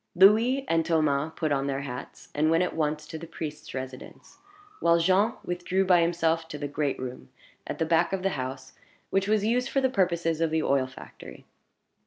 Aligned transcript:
Louis 0.15 0.65
and 0.67 0.83
Thomas 0.83 1.31
put 1.35 1.51
on 1.51 1.67
their 1.67 1.81
hats, 1.81 2.29
and 2.33 2.49
went 2.49 2.63
at 2.63 2.75
once 2.75 3.05
to 3.05 3.19
the 3.19 3.27
priest's 3.27 3.75
residence; 3.75 4.39
while 4.79 4.97
Jean 4.97 5.33
withdrew 5.45 5.85
by 5.85 6.01
himself 6.01 6.47
to 6.47 6.57
the 6.57 6.67
great 6.67 6.97
room 6.97 7.29
at 7.67 7.77
the 7.77 7.85
back 7.85 8.11
of 8.11 8.23
the 8.23 8.29
house, 8.29 8.73
which 9.11 9.27
was 9.27 9.45
used 9.45 9.69
for 9.69 9.79
the 9.79 9.91
purposes 9.91 10.41
of 10.41 10.49
the 10.49 10.63
oil 10.63 10.87
factory. 10.87 11.45